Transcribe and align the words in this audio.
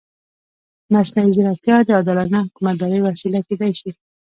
مصنوعي 0.93 1.31
ځیرکتیا 1.35 1.75
د 1.83 1.89
عادلانه 1.97 2.39
حکومتدارۍ 2.47 2.99
وسیله 3.03 3.39
کېدای 3.47 3.71
شي. 3.79 3.91